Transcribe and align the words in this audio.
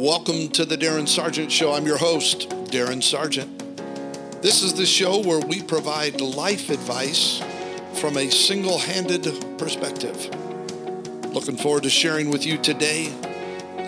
Welcome 0.00 0.48
to 0.52 0.64
the 0.64 0.78
Darin 0.78 1.06
Sargent 1.06 1.52
Show. 1.52 1.74
I'm 1.74 1.84
your 1.84 1.98
host, 1.98 2.48
Darin 2.70 3.02
Sargent. 3.02 3.58
This 4.40 4.62
is 4.62 4.72
the 4.72 4.86
show 4.86 5.20
where 5.20 5.40
we 5.40 5.62
provide 5.62 6.22
life 6.22 6.70
advice 6.70 7.42
from 8.00 8.16
a 8.16 8.30
single 8.30 8.78
handed 8.78 9.24
perspective. 9.58 10.16
Looking 11.34 11.58
forward 11.58 11.82
to 11.82 11.90
sharing 11.90 12.30
with 12.30 12.46
you 12.46 12.56
today. 12.56 13.12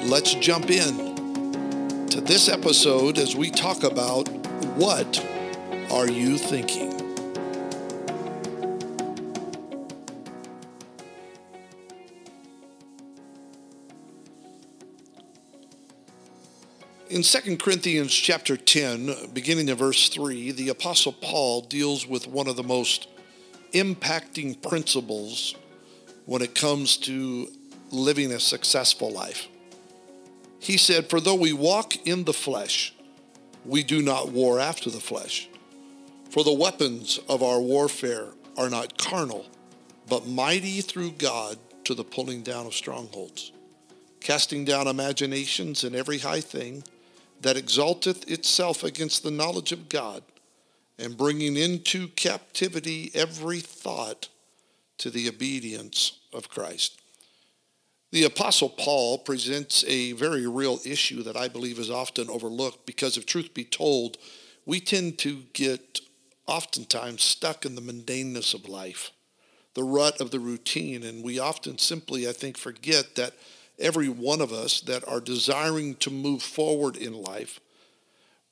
Let's 0.03 0.35
jump 0.35 0.69
in 0.69 2.07
to 2.09 2.21
this 2.21 2.51
episode 2.51 3.17
as 3.17 3.35
we 3.35 3.51
talk 3.51 3.83
about 3.83 4.29
what 4.77 5.19
are 5.91 6.11
you 6.11 6.37
thinking? 6.37 6.92
In 17.13 17.23
2 17.23 17.59
Corinthians 17.59 18.11
chapter 18.11 18.57
10, 18.57 19.33
beginning 19.35 19.69
of 19.69 19.81
verse 19.81 20.09
3, 20.09 20.51
the 20.53 20.71
apostle 20.71 21.13
Paul 21.13 21.61
deals 21.61 22.07
with 22.07 22.27
one 22.27 22.49
of 22.49 22.57
the 22.57 22.63
most 22.63 23.07
impacting 23.75 24.63
principles 24.63 25.55
when 26.25 26.41
it 26.41 26.55
comes 26.55 26.97
to 26.97 27.53
living 27.91 28.33
a 28.33 28.41
successful 28.41 29.11
life. 29.11 29.49
He 30.59 30.79
said, 30.79 31.11
"For 31.11 31.21
though 31.21 31.35
we 31.35 31.53
walk 31.53 31.97
in 32.07 32.25
the 32.25 32.33
flesh, 32.33 32.95
we 33.67 33.83
do 33.83 34.01
not 34.01 34.31
war 34.31 34.59
after 34.59 34.89
the 34.89 34.99
flesh. 34.99 35.49
For 36.31 36.43
the 36.43 36.55
weapons 36.55 37.21
of 37.29 37.43
our 37.43 37.61
warfare 37.61 38.33
are 38.57 38.71
not 38.71 38.97
carnal, 38.97 39.45
but 40.09 40.27
mighty 40.27 40.81
through 40.81 41.11
God 41.19 41.59
to 41.85 41.93
the 41.93 42.05
pulling 42.05 42.41
down 42.41 42.65
of 42.65 42.75
strongholds, 42.75 43.53
casting 44.21 44.65
down 44.65 44.89
imaginations 44.89 45.85
and 45.85 45.95
every 45.95 46.17
high 46.17 46.41
thing 46.41 46.85
that 47.43 47.57
exalteth 47.57 48.31
itself 48.31 48.83
against 48.83 49.23
the 49.23 49.31
knowledge 49.31 49.73
of 49.73 49.89
God, 49.89 50.23
and 50.99 51.17
bringing 51.17 51.57
into 51.57 52.09
captivity 52.09 53.11
every 53.15 53.61
thought 53.61 54.29
to 54.99 55.11
the 55.11 55.29
obedience 55.29 56.21
of 56.33 56.49
Christ. 56.49 57.01
The 58.13 58.25
Apostle 58.25 58.69
Paul 58.69 59.19
presents 59.19 59.85
a 59.89 60.13
very 60.13 60.47
real 60.47 60.79
issue 60.85 61.23
that 61.23 61.37
I 61.37 61.49
believe 61.49 61.79
is 61.79 61.91
often 61.91 62.29
overlooked 62.29 62.85
because, 62.85 63.17
if 63.17 63.25
truth 63.25 63.55
be 63.55 63.65
told, 63.65 64.19
we 64.67 64.81
tend 64.81 65.19
to 65.21 65.45
get 65.55 66.01
oftentimes 66.47 67.23
stuck 67.23 67.65
in 67.65 67.75
the 67.75 67.81
mundaneness 67.81 68.53
of 68.53 68.69
life, 68.69 69.11
the 69.75 69.83
rut 69.83 70.21
of 70.21 70.31
the 70.31 70.41
routine, 70.41 71.03
and 71.03 71.25
we 71.25 71.39
often 71.39 71.79
simply, 71.79 72.29
I 72.29 72.33
think, 72.33 72.59
forget 72.59 73.15
that 73.17 73.33
every 73.79 74.09
one 74.09 74.41
of 74.41 74.53
us 74.53 74.81
that 74.83 75.07
are 75.09 75.21
desiring 75.21 75.95
to 75.97 76.11
move 76.11 76.43
forward 76.43 76.97
in 76.97 77.15
life, 77.15 77.61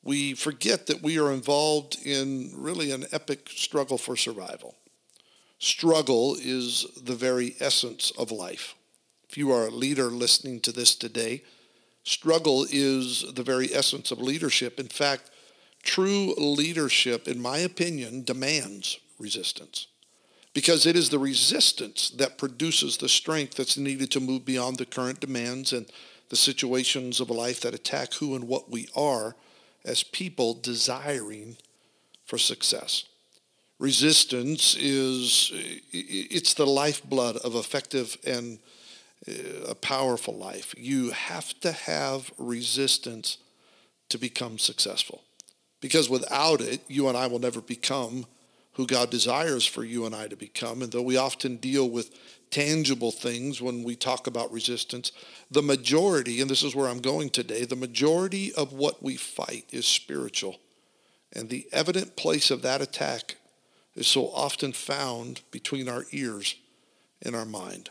we 0.03 0.35
forget 0.35 0.87
that 0.87 1.03
we 1.03 1.19
are 1.19 1.33
involved 1.33 1.99
in 2.05 2.53
really 2.55 2.91
an 2.91 3.05
epic 3.13 3.49
struggle 3.51 3.99
for 3.99 4.17
survival. 4.17 4.77
Struggle 5.59 6.37
is 6.41 6.87
the 7.03 7.15
very 7.15 7.55
essence 7.61 8.13
of 8.19 8.31
life. 8.31 8.75
If 9.29 9.37
you 9.37 9.53
are 9.53 9.67
a 9.67 9.71
leader 9.71 10.07
listening 10.07 10.61
to 10.61 10.73
this 10.73 10.95
today, 10.95 11.43
struggle 12.03 12.67
is 12.71 13.25
the 13.35 13.43
very 13.43 13.75
essence 13.75 14.11
of 14.11 14.21
leadership. 14.21 14.81
In 14.81 14.89
fact, 14.89 15.31
true 15.83 16.35
leadership, 16.39 17.29
in 17.29 17.41
my 17.41 17.59
opinion, 17.59 18.25
demands 18.25 18.99
resistance 19.19 19.87
because 20.53 20.87
it 20.87 20.97
is 20.97 21.11
the 21.11 21.19
resistance 21.19 22.11
that 22.11 22.39
produces 22.39 22.97
the 22.97 23.09
strength 23.09 23.55
that's 23.55 23.77
needed 23.77 24.11
to 24.11 24.21
move 24.21 24.45
beyond 24.45 24.79
the 24.79 24.87
current 24.87 25.21
demands 25.21 25.73
and 25.73 25.87
the 26.29 26.37
situations 26.37 27.21
of 27.21 27.31
a 27.31 27.35
life 27.35 27.61
that 27.61 27.75
attack 27.75 28.15
who 28.15 28.35
and 28.35 28.49
what 28.49 28.71
we 28.71 28.89
are 28.97 29.37
as 29.85 30.03
people 30.03 30.55
desiring 30.55 31.57
for 32.25 32.39
success. 32.39 33.05
Resistance 33.79 34.77
is 34.79 35.53
it's 35.93 36.55
the 36.55 36.67
lifeblood 36.67 37.37
of 37.39 37.55
effective 37.55 38.17
and 38.27 38.59
uh, 39.27 39.33
a 39.69 39.75
powerful 39.75 40.35
life. 40.35 40.75
You 40.77 41.11
have 41.11 41.59
to 41.61 41.73
have 41.73 42.31
resistance 42.37 43.39
to 44.11 44.19
become 44.19 44.59
successful. 44.59 45.23
Because 45.81 46.11
without 46.11 46.61
it, 46.61 46.83
you 46.89 47.09
and 47.09 47.17
I 47.17 47.27
will 47.27 47.39
never 47.39 47.61
become 47.61 48.27
who 48.75 48.87
God 48.87 49.11
desires 49.11 49.67
for 49.67 49.85
you 49.85 50.07
and 50.07 50.15
I 50.15 50.29
to 50.29 50.37
become. 50.37 50.83
And 50.83 50.93
though 50.93 51.03
we 51.03 51.17
often 51.17 51.57
deal 51.57 51.89
with 51.89 52.15
tangible 52.51 53.11
things 53.11 53.61
when 53.61 53.83
we 53.83 53.97
talk 53.97 54.27
about 54.27 54.53
resistance, 54.53 55.13
the 55.51 55.63
majority, 55.63 56.41
and 56.41 56.51
this 56.51 56.63
is 56.63 56.75
where 56.75 56.89
I'm 56.89 57.01
going 57.01 57.31
today, 57.31 57.65
the 57.65 57.77
majority 57.77 58.53
of 58.55 58.73
what 58.73 59.03
we 59.03 59.17
fight 59.17 59.67
is 59.71 59.87
spiritual. 59.87 60.59
And 61.33 61.49
the 61.49 61.67
evident 61.73 62.17
place 62.17 62.51
of 62.51 62.63
that 62.63 62.81
attack 62.81 63.37
is 63.95 64.07
so 64.07 64.29
often 64.31 64.73
found 64.73 65.43
between 65.51 65.89
our 65.89 66.05
ears 66.13 66.57
and 67.23 67.37
our 67.37 67.45
mind. 67.45 67.91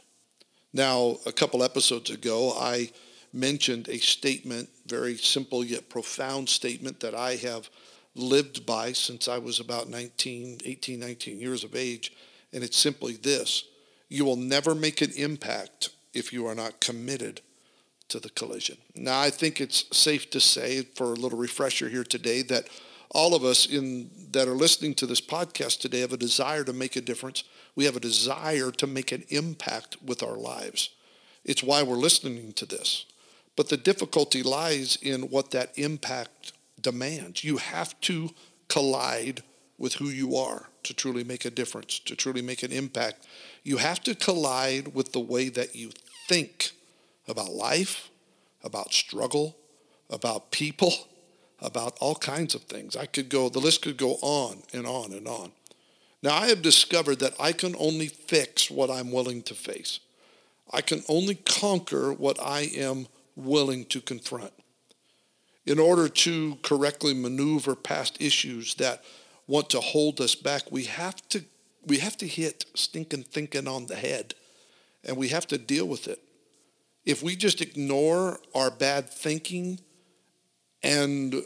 Now, 0.74 1.18
a 1.26 1.32
couple 1.32 1.64
episodes 1.64 2.10
ago, 2.10 2.54
I 2.58 2.92
mentioned 3.34 3.88
a 3.90 3.98
statement, 3.98 4.70
very 4.86 5.18
simple 5.18 5.64
yet 5.64 5.90
profound 5.90 6.50
statement 6.50 7.00
that 7.00 7.16
I 7.16 7.36
have 7.38 7.70
lived 8.16 8.66
by 8.66 8.92
since 8.92 9.28
I 9.28 9.38
was 9.38 9.60
about 9.60 9.90
19, 9.90 10.60
18, 10.66 11.00
19 11.00 11.40
years 11.40 11.64
of 11.64 11.76
age. 11.76 12.14
And 12.52 12.64
it's 12.64 12.78
simply 12.78 13.14
this 13.14 13.66
you 14.10 14.26
will 14.26 14.36
never 14.36 14.74
make 14.74 15.02
an 15.02 15.12
impact 15.16 15.90
if 16.14 16.34
you 16.34 16.48
are 16.48 16.56
not 16.56 16.80
committed 16.80 17.42
to 18.10 18.20
the 18.20 18.30
collision. 18.32 18.78
Now, 18.96 19.20
I 19.22 19.30
think 19.30 19.62
it's 19.62 19.86
safe 19.96 20.32
to 20.32 20.40
say, 20.40 20.82
for 20.82 21.14
a 21.14 21.16
little 21.16 21.38
refresher 21.38 21.90
here 21.90 22.04
today, 22.04 22.42
that 22.44 22.68
all 23.12 23.34
of 23.34 23.44
us 23.44 23.66
in 23.66 24.10
that 24.32 24.48
are 24.48 24.56
listening 24.56 24.94
to 24.96 25.06
this 25.06 25.22
podcast 25.22 25.80
today 25.80 26.02
have 26.02 26.14
a 26.14 26.18
desire 26.18 26.64
to 26.64 26.74
make 26.74 26.96
a 26.96 27.02
difference. 27.02 27.44
We 27.76 27.86
have 27.86 27.96
a 27.96 28.00
desire 28.00 28.72
to 28.72 28.88
make 28.88 29.12
an 29.12 29.24
impact 29.30 30.02
with 30.04 30.22
our 30.22 30.38
lives. 30.38 30.90
It's 31.44 31.64
why 31.64 31.84
we're 31.84 31.96
listening 31.96 32.54
to 32.54 32.66
this. 32.66 33.06
But 33.56 33.70
the 33.70 33.78
difficulty 33.78 34.44
lies 34.44 34.98
in 35.02 35.24
what 35.24 35.52
that 35.52 35.78
impact 35.78 36.54
demands. 36.82 37.44
You 37.44 37.58
have 37.58 38.00
to 38.02 38.30
collide 38.68 39.44
with 39.78 39.96
who 39.96 40.10
you 40.10 40.36
are 40.36 40.68
to 40.84 40.94
truly 40.94 41.24
make 41.24 41.46
a 41.46 41.50
difference, 41.50 42.00
to 42.00 42.16
truly 42.16 42.42
make 42.42 42.64
an 42.64 42.72
impact. 42.72 43.28
You 43.64 43.78
have 43.78 44.02
to 44.04 44.16
collide 44.16 44.94
with 44.94 45.14
the 45.14 45.20
way 45.20 45.50
that 45.50 45.76
you 45.76 45.92
think 46.28 46.72
about 47.28 47.52
life, 47.52 48.10
about 48.64 48.94
struggle, 48.94 49.56
about 50.10 50.52
people, 50.52 50.94
about 51.62 51.98
all 52.00 52.16
kinds 52.16 52.56
of 52.56 52.64
things. 52.64 52.96
I 52.96 53.06
could 53.06 53.30
go, 53.30 53.50
the 53.50 53.60
list 53.60 53.82
could 53.82 53.98
go 53.98 54.14
on 54.22 54.64
and 54.74 54.86
on 54.86 55.14
and 55.14 55.28
on. 55.28 55.52
Now, 56.22 56.36
I 56.36 56.48
have 56.48 56.62
discovered 56.62 57.20
that 57.20 57.34
I 57.40 57.54
can 57.54 57.76
only 57.80 58.08
fix 58.08 58.70
what 58.70 58.90
I'm 58.90 59.12
willing 59.12 59.42
to 59.44 59.54
face. 59.54 60.00
I 60.72 60.82
can 60.82 61.04
only 61.08 61.36
conquer 61.36 62.12
what 62.12 62.38
I 62.42 62.62
am 62.76 63.08
willing 63.36 63.86
to 63.86 64.02
confront 64.02 64.52
in 65.66 65.80
order 65.80 66.08
to 66.10 66.58
correctly 66.64 67.14
maneuver 67.14 67.76
past 67.76 68.22
issues 68.22 68.76
that 68.76 69.04
want 69.48 69.70
to 69.70 69.80
hold 69.80 70.22
us 70.22 70.36
back, 70.36 70.72
we 70.72 70.86
have 70.86 71.28
to 71.30 71.44
we 71.86 71.98
have 72.00 72.18
to 72.18 72.28
hit 72.28 72.66
stinking 72.76 73.24
thinking 73.24 73.68
on 73.68 73.86
the 73.86 73.96
head 73.96 74.36
and 75.04 75.18
we 75.18 75.30
have 75.30 75.48
to 75.48 75.58
deal 75.58 75.88
with 75.88 76.08
it. 76.08 76.20
If 77.06 77.24
we 77.24 77.36
just 77.36 77.62
ignore 77.62 78.40
our 78.54 78.70
bad 78.70 79.10
thinking 79.10 79.80
and 80.84 81.44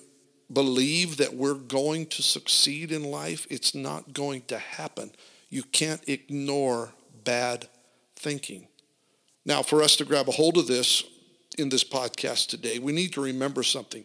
believe 0.51 1.17
that 1.17 1.35
we're 1.35 1.53
going 1.53 2.07
to 2.07 2.21
succeed 2.21 2.91
in 2.91 3.03
life, 3.03 3.47
it's 3.49 3.73
not 3.73 4.13
going 4.13 4.41
to 4.43 4.57
happen. 4.57 5.11
You 5.49 5.63
can't 5.63 6.07
ignore 6.07 6.93
bad 7.23 7.67
thinking. 8.15 8.67
Now, 9.45 9.61
for 9.61 9.81
us 9.81 9.95
to 9.97 10.05
grab 10.05 10.27
a 10.27 10.31
hold 10.31 10.57
of 10.57 10.67
this, 10.67 11.03
in 11.55 11.69
this 11.69 11.83
podcast 11.83 12.47
today, 12.47 12.79
we 12.79 12.91
need 12.91 13.13
to 13.13 13.21
remember 13.21 13.63
something. 13.63 14.03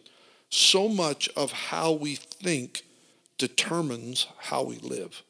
So 0.49 0.87
much 0.87 1.29
of 1.35 1.51
how 1.51 1.91
we 1.91 2.15
think 2.15 2.83
determines 3.37 4.27
how 4.37 4.63
we 4.63 4.77
live. 4.77 5.23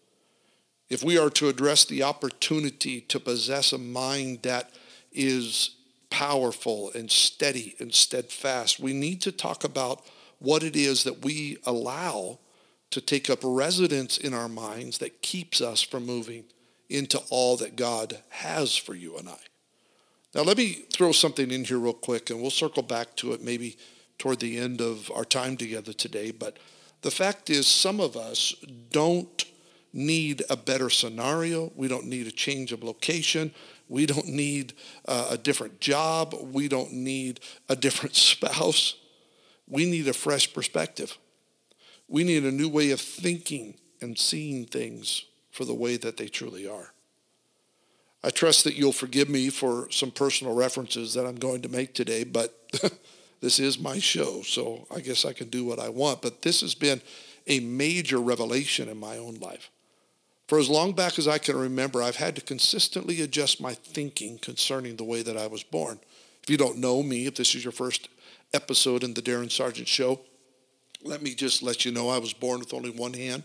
If 0.89 1.03
we 1.03 1.17
are 1.17 1.29
to 1.31 1.49
address 1.49 1.85
the 1.85 2.03
opportunity 2.03 3.01
to 3.01 3.19
possess 3.19 3.71
a 3.71 3.77
mind 3.77 4.39
that 4.41 4.71
is 5.11 5.75
powerful 6.09 6.91
and 6.95 7.11
steady 7.11 7.75
and 7.79 7.93
steadfast, 7.93 8.79
we 8.79 8.93
need 8.93 9.21
to 9.21 9.31
talk 9.31 9.63
about 9.63 10.03
what 10.39 10.63
it 10.63 10.75
is 10.75 11.03
that 11.03 11.23
we 11.23 11.57
allow 11.65 12.39
to 12.91 13.01
take 13.01 13.29
up 13.29 13.39
residence 13.43 14.17
in 14.17 14.33
our 14.33 14.49
minds 14.49 14.97
that 14.97 15.21
keeps 15.21 15.61
us 15.61 15.81
from 15.81 16.05
moving 16.05 16.45
into 16.89 17.21
all 17.29 17.55
that 17.57 17.75
God 17.75 18.17
has 18.29 18.75
for 18.75 18.95
you 18.95 19.15
and 19.17 19.29
I. 19.29 19.37
Now, 20.35 20.43
let 20.43 20.57
me 20.57 20.85
throw 20.93 21.11
something 21.11 21.49
in 21.49 21.63
here 21.63 21.79
real 21.79 21.93
quick, 21.93 22.29
and 22.29 22.41
we'll 22.41 22.51
circle 22.51 22.83
back 22.83 23.15
to 23.17 23.33
it 23.33 23.41
maybe 23.43 23.77
toward 24.19 24.39
the 24.39 24.59
end 24.59 24.79
of 24.79 25.09
our 25.15 25.25
time 25.25 25.57
together 25.57 25.93
today. 25.93 26.31
But 26.31 26.57
the 27.01 27.09
fact 27.09 27.49
is, 27.49 27.65
some 27.65 27.99
of 27.99 28.15
us 28.15 28.53
don't 28.91 29.45
need 29.91 30.43
a 30.49 30.57
better 30.57 30.89
scenario. 30.89 31.71
We 31.75 31.87
don't 31.87 32.05
need 32.05 32.27
a 32.27 32.31
change 32.31 32.71
of 32.71 32.83
location. 32.83 33.53
We 33.87 34.05
don't 34.05 34.27
need 34.27 34.73
uh, 35.07 35.29
a 35.31 35.37
different 35.37 35.79
job. 35.79 36.35
We 36.51 36.67
don't 36.67 36.93
need 36.93 37.39
a 37.67 37.75
different 37.75 38.15
spouse. 38.15 38.95
We 39.67 39.85
need 39.89 40.07
a 40.07 40.13
fresh 40.13 40.53
perspective. 40.53 41.17
We 42.07 42.23
need 42.23 42.43
a 42.43 42.51
new 42.51 42.69
way 42.69 42.91
of 42.91 43.01
thinking 43.01 43.75
and 44.01 44.17
seeing 44.17 44.65
things 44.65 45.25
for 45.51 45.65
the 45.65 45.73
way 45.73 45.97
that 45.97 46.17
they 46.17 46.27
truly 46.27 46.67
are. 46.67 46.93
I 48.23 48.29
trust 48.29 48.65
that 48.65 48.75
you'll 48.75 48.91
forgive 48.91 49.29
me 49.29 49.49
for 49.49 49.89
some 49.91 50.11
personal 50.11 50.53
references 50.53 51.13
that 51.13 51.25
I'm 51.25 51.37
going 51.37 51.61
to 51.61 51.69
make 51.69 51.93
today, 51.93 52.23
but 52.23 52.53
this 53.41 53.59
is 53.59 53.79
my 53.79 53.99
show, 53.99 54.41
so 54.41 54.85
I 54.93 54.99
guess 54.99 55.23
I 55.23 55.33
can 55.33 55.49
do 55.49 55.63
what 55.63 55.79
I 55.79 55.89
want. 55.89 56.21
But 56.21 56.41
this 56.41 56.61
has 56.61 56.75
been 56.75 57.01
a 57.47 57.59
major 57.61 58.19
revelation 58.19 58.89
in 58.89 58.99
my 58.99 59.17
own 59.17 59.35
life. 59.35 59.69
For 60.47 60.59
as 60.59 60.69
long 60.69 60.93
back 60.93 61.17
as 61.17 61.27
I 61.27 61.37
can 61.37 61.55
remember, 61.55 62.01
I've 62.01 62.15
had 62.15 62.35
to 62.35 62.41
consistently 62.41 63.21
adjust 63.21 63.61
my 63.61 63.73
thinking 63.73 64.39
concerning 64.39 64.95
the 64.95 65.03
way 65.03 65.21
that 65.21 65.37
I 65.37 65.47
was 65.47 65.63
born. 65.63 65.99
If 66.43 66.49
you 66.49 66.57
don't 66.57 66.79
know 66.79 67.03
me, 67.03 67.27
if 67.27 67.35
this 67.35 67.55
is 67.55 67.63
your 67.63 67.71
first 67.71 68.09
episode 68.53 69.03
in 69.03 69.13
the 69.13 69.21
Darin 69.21 69.49
Sargent 69.49 69.87
Show, 69.87 70.21
let 71.03 71.21
me 71.21 71.35
just 71.35 71.63
let 71.63 71.85
you 71.85 71.91
know 71.91 72.09
I 72.09 72.17
was 72.17 72.33
born 72.33 72.59
with 72.59 72.73
only 72.73 72.89
one 72.89 73.13
hand. 73.13 73.43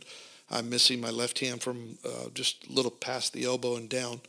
I'm 0.50 0.68
missing 0.68 1.00
my 1.00 1.10
left 1.10 1.38
hand 1.38 1.62
from 1.62 1.98
uh, 2.04 2.30
just 2.32 2.66
a 2.68 2.72
little 2.72 2.90
past 2.90 3.32
the 3.32 3.44
elbow 3.44 3.76
and 3.76 3.88
down. 3.88 4.20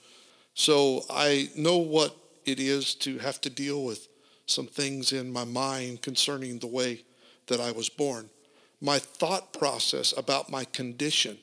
So 0.56 1.04
I 1.10 1.50
know 1.56 1.78
what 1.78 2.16
it 2.46 2.60
is 2.60 2.96
to 2.96 3.19
have 3.19 3.42
to 3.42 3.50
deal 3.50 3.84
with 3.84 4.07
some 4.48 4.68
things 4.68 5.12
in 5.12 5.31
my 5.31 5.44
mind 5.44 6.02
concerning 6.02 6.60
the 6.60 6.68
way 6.68 7.04
that 7.48 7.60
I 7.60 7.72
was 7.72 7.90
born. 7.90 8.30
My 8.81 9.00
thought 9.00 9.54
process 9.54 10.13
about 10.18 10.50
my 10.50 10.63
condition 10.66 11.38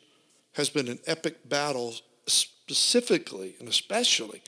has 0.54 0.70
been 0.70 0.88
an 0.88 0.98
epic 1.06 1.48
battle, 1.48 1.94
specifically 2.26 3.54
and 3.58 3.68
especially 3.68 4.42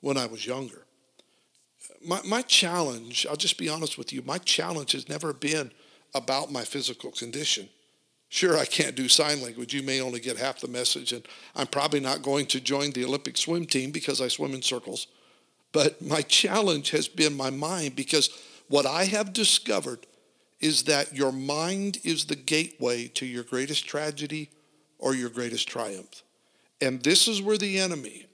when 0.00 0.16
I 0.16 0.26
was 0.26 0.46
younger. 0.46 0.84
My, 2.04 2.20
my 2.24 2.42
challenge, 2.42 3.26
I'll 3.28 3.36
just 3.36 3.58
be 3.58 3.68
honest 3.68 3.96
with 3.96 4.12
you, 4.12 4.22
my 4.22 4.38
challenge 4.38 4.92
has 4.92 5.08
never 5.08 5.32
been 5.32 5.70
about 6.14 6.52
my 6.52 6.62
physical 6.62 7.12
condition. 7.12 7.68
Sure, 8.32 8.56
I 8.56 8.64
can't 8.64 8.94
do 8.94 9.10
sign 9.10 9.42
language. 9.42 9.74
You 9.74 9.82
may 9.82 10.00
only 10.00 10.18
get 10.18 10.38
half 10.38 10.58
the 10.58 10.66
message, 10.66 11.12
and 11.12 11.22
I'm 11.54 11.66
probably 11.66 12.00
not 12.00 12.22
going 12.22 12.46
to 12.46 12.62
join 12.62 12.90
the 12.92 13.04
Olympic 13.04 13.36
swim 13.36 13.66
team 13.66 13.90
because 13.90 14.22
I 14.22 14.28
swim 14.28 14.54
in 14.54 14.62
circles. 14.62 15.06
But 15.70 16.00
my 16.00 16.22
challenge 16.22 16.92
has 16.92 17.08
been 17.08 17.36
my 17.36 17.50
mind 17.50 17.94
because 17.94 18.30
what 18.68 18.86
I 18.86 19.04
have 19.04 19.34
discovered 19.34 20.06
is 20.60 20.84
that 20.84 21.14
your 21.14 21.30
mind 21.30 21.98
is 22.04 22.24
the 22.24 22.34
gateway 22.34 23.08
to 23.08 23.26
your 23.26 23.44
greatest 23.44 23.86
tragedy 23.86 24.48
or 24.98 25.14
your 25.14 25.28
greatest 25.28 25.68
triumph. 25.68 26.22
And 26.80 27.02
this 27.02 27.28
is 27.28 27.42
where 27.42 27.58
the 27.58 27.78
enemy 27.78 28.24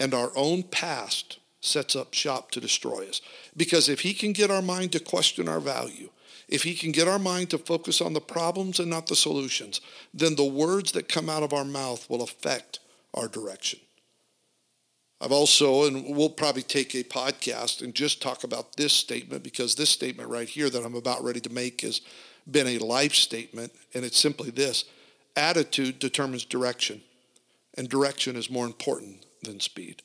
and 0.00 0.14
our 0.14 0.32
own 0.34 0.64
past 0.64 1.38
sets 1.60 1.94
up 1.94 2.12
shop 2.12 2.50
to 2.50 2.60
destroy 2.60 3.08
us. 3.08 3.20
Because 3.56 3.88
if 3.88 4.00
he 4.00 4.14
can 4.14 4.32
get 4.32 4.50
our 4.50 4.62
mind 4.62 4.90
to 4.92 4.98
question 4.98 5.48
our 5.48 5.60
value, 5.60 6.10
if 6.54 6.62
he 6.62 6.74
can 6.74 6.92
get 6.92 7.08
our 7.08 7.18
mind 7.18 7.50
to 7.50 7.58
focus 7.58 8.00
on 8.00 8.12
the 8.12 8.20
problems 8.20 8.78
and 8.78 8.88
not 8.88 9.08
the 9.08 9.16
solutions, 9.16 9.80
then 10.14 10.36
the 10.36 10.44
words 10.44 10.92
that 10.92 11.08
come 11.08 11.28
out 11.28 11.42
of 11.42 11.52
our 11.52 11.64
mouth 11.64 12.08
will 12.08 12.22
affect 12.22 12.78
our 13.12 13.26
direction. 13.26 13.80
I've 15.20 15.32
also, 15.32 15.84
and 15.84 16.14
we'll 16.14 16.30
probably 16.30 16.62
take 16.62 16.94
a 16.94 17.02
podcast 17.02 17.82
and 17.82 17.92
just 17.92 18.22
talk 18.22 18.44
about 18.44 18.76
this 18.76 18.92
statement 18.92 19.42
because 19.42 19.74
this 19.74 19.90
statement 19.90 20.28
right 20.28 20.48
here 20.48 20.70
that 20.70 20.84
I'm 20.84 20.94
about 20.94 21.24
ready 21.24 21.40
to 21.40 21.50
make 21.50 21.80
has 21.80 22.00
been 22.48 22.68
a 22.68 22.78
life 22.78 23.16
statement, 23.16 23.72
and 23.92 24.04
it's 24.04 24.18
simply 24.18 24.50
this 24.50 24.84
attitude 25.34 25.98
determines 25.98 26.44
direction, 26.44 27.02
and 27.76 27.88
direction 27.88 28.36
is 28.36 28.48
more 28.48 28.66
important 28.66 29.26
than 29.42 29.58
speed. 29.58 30.02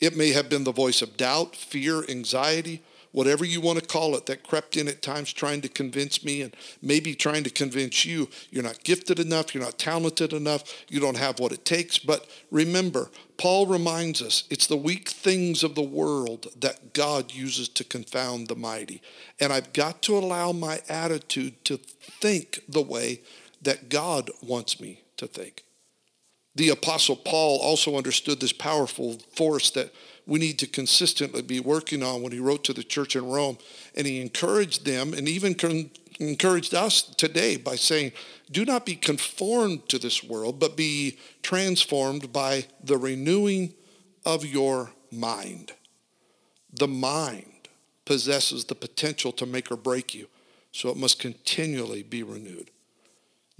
It 0.00 0.16
may 0.16 0.30
have 0.30 0.48
been 0.48 0.62
the 0.62 0.72
voice 0.72 1.02
of 1.02 1.16
doubt, 1.16 1.56
fear, 1.56 2.04
anxiety, 2.08 2.80
whatever 3.12 3.44
you 3.44 3.60
want 3.60 3.78
to 3.78 3.86
call 3.86 4.16
it, 4.16 4.26
that 4.26 4.42
crept 4.42 4.76
in 4.76 4.88
at 4.88 5.02
times 5.02 5.32
trying 5.32 5.60
to 5.60 5.68
convince 5.68 6.24
me 6.24 6.42
and 6.42 6.56
maybe 6.80 7.14
trying 7.14 7.44
to 7.44 7.50
convince 7.50 8.04
you 8.04 8.28
you're 8.50 8.62
not 8.62 8.82
gifted 8.84 9.18
enough, 9.18 9.54
you're 9.54 9.64
not 9.64 9.78
talented 9.78 10.32
enough, 10.32 10.84
you 10.88 11.00
don't 11.00 11.16
have 11.16 11.38
what 11.38 11.52
it 11.52 11.64
takes. 11.64 11.98
But 11.98 12.28
remember, 12.50 13.10
Paul 13.36 13.66
reminds 13.66 14.20
us 14.22 14.44
it's 14.50 14.66
the 14.66 14.76
weak 14.76 15.08
things 15.08 15.62
of 15.62 15.74
the 15.74 15.82
world 15.82 16.48
that 16.60 16.92
God 16.92 17.32
uses 17.32 17.68
to 17.70 17.84
confound 17.84 18.48
the 18.48 18.56
mighty. 18.56 19.02
And 19.40 19.52
I've 19.52 19.72
got 19.72 20.02
to 20.02 20.16
allow 20.16 20.52
my 20.52 20.80
attitude 20.88 21.64
to 21.66 21.76
think 21.76 22.60
the 22.68 22.82
way 22.82 23.20
that 23.62 23.88
God 23.88 24.30
wants 24.42 24.80
me 24.80 25.02
to 25.16 25.26
think. 25.26 25.64
The 26.54 26.68
Apostle 26.68 27.16
Paul 27.16 27.58
also 27.60 27.96
understood 27.96 28.40
this 28.40 28.52
powerful 28.52 29.18
force 29.34 29.70
that 29.70 29.92
we 30.26 30.38
need 30.38 30.58
to 30.60 30.66
consistently 30.66 31.42
be 31.42 31.60
working 31.60 32.02
on 32.02 32.22
when 32.22 32.32
he 32.32 32.38
wrote 32.38 32.64
to 32.64 32.72
the 32.72 32.84
church 32.84 33.16
in 33.16 33.26
Rome. 33.26 33.58
And 33.96 34.06
he 34.06 34.20
encouraged 34.20 34.84
them 34.84 35.14
and 35.14 35.28
even 35.28 35.54
con- 35.54 35.90
encouraged 36.20 36.74
us 36.74 37.02
today 37.02 37.56
by 37.56 37.76
saying, 37.76 38.12
Do 38.50 38.64
not 38.64 38.86
be 38.86 38.94
conformed 38.94 39.88
to 39.88 39.98
this 39.98 40.22
world, 40.22 40.60
but 40.60 40.76
be 40.76 41.18
transformed 41.42 42.32
by 42.32 42.66
the 42.82 42.98
renewing 42.98 43.74
of 44.24 44.44
your 44.44 44.92
mind. 45.10 45.72
The 46.72 46.88
mind 46.88 47.68
possesses 48.04 48.64
the 48.64 48.74
potential 48.74 49.32
to 49.32 49.46
make 49.46 49.70
or 49.70 49.76
break 49.76 50.14
you, 50.14 50.28
so 50.70 50.88
it 50.90 50.96
must 50.96 51.18
continually 51.18 52.02
be 52.02 52.22
renewed. 52.22 52.70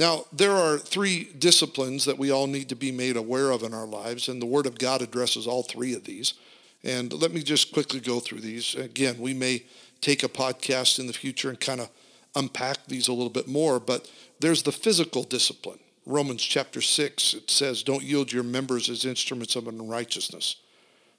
Now, 0.02 0.25
there 0.32 0.56
are 0.56 0.78
three 0.78 1.28
disciplines 1.38 2.06
that 2.06 2.19
we 2.19 2.32
all 2.32 2.49
need 2.49 2.70
to 2.70 2.75
be 2.75 2.90
made 2.90 3.16
aware 3.16 3.52
of 3.52 3.62
in 3.62 3.72
our 3.72 3.87
lives, 3.87 4.26
and 4.26 4.43
the 4.43 4.46
Word 4.46 4.66
of 4.66 4.76
God 4.76 5.00
addresses 5.00 5.46
all 5.46 5.62
three 5.62 5.94
of 5.94 6.02
these. 6.02 6.34
And 6.82 7.12
let 7.12 7.31
me 7.31 7.40
just 7.40 7.72
quickly 7.72 8.00
go 8.00 8.19
through 8.19 8.40
these. 8.40 8.75
Again, 8.75 9.20
we 9.20 9.32
may 9.32 9.62
take 10.00 10.25
a 10.25 10.28
podcast 10.28 10.99
in 10.99 11.06
the 11.06 11.12
future 11.12 11.50
and 11.50 11.60
kind 11.60 11.81
of 11.81 11.88
unpack 12.34 12.84
these 12.88 13.06
a 13.06 13.12
little 13.12 13.31
bit 13.31 13.46
more, 13.46 13.78
but 13.78 14.10
there's 14.40 14.64
the 14.64 14.72
physical 14.72 15.22
discipline. 15.22 15.78
Romans 16.04 16.43
chapter 16.43 16.81
6, 16.81 17.34
it 17.34 17.49
says, 17.49 17.84
Don't 17.84 18.02
yield 18.02 18.32
your 18.32 18.43
members 18.43 18.90
as 18.90 19.04
instruments 19.04 19.54
of 19.54 19.69
unrighteousness. 19.69 20.56